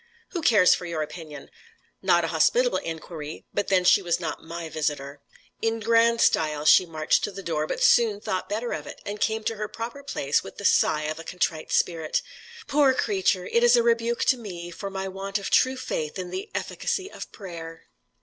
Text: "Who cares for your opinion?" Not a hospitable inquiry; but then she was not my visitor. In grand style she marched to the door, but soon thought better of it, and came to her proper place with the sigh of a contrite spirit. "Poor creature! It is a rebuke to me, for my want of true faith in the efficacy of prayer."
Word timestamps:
"Who 0.29 0.41
cares 0.41 0.73
for 0.73 0.87
your 0.87 1.03
opinion?" 1.03 1.51
Not 2.01 2.23
a 2.25 2.29
hospitable 2.29 2.79
inquiry; 2.79 3.45
but 3.53 3.67
then 3.67 3.83
she 3.83 4.01
was 4.01 4.19
not 4.19 4.43
my 4.43 4.67
visitor. 4.67 5.21
In 5.61 5.79
grand 5.79 6.21
style 6.21 6.65
she 6.65 6.87
marched 6.87 7.23
to 7.23 7.31
the 7.31 7.43
door, 7.43 7.67
but 7.67 7.83
soon 7.83 8.19
thought 8.19 8.49
better 8.49 8.71
of 8.73 8.87
it, 8.87 8.99
and 9.05 9.19
came 9.21 9.43
to 9.43 9.57
her 9.57 9.67
proper 9.67 10.01
place 10.01 10.43
with 10.43 10.57
the 10.57 10.65
sigh 10.65 11.03
of 11.03 11.19
a 11.19 11.23
contrite 11.23 11.71
spirit. 11.71 12.23
"Poor 12.65 12.95
creature! 12.95 13.45
It 13.45 13.63
is 13.63 13.75
a 13.75 13.83
rebuke 13.83 14.23
to 14.23 14.37
me, 14.37 14.71
for 14.71 14.89
my 14.89 15.07
want 15.07 15.37
of 15.37 15.51
true 15.51 15.77
faith 15.77 16.17
in 16.17 16.31
the 16.31 16.49
efficacy 16.55 17.11
of 17.11 17.31
prayer." 17.31 17.83